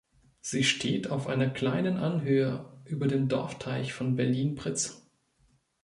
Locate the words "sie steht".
0.39-1.11